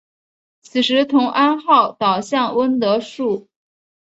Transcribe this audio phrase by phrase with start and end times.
[0.63, 2.71] 此时同安号倒向温
[3.03, 3.47] 树德。